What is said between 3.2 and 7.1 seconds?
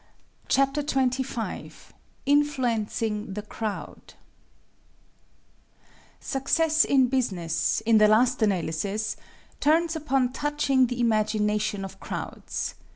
THE CROWD Success in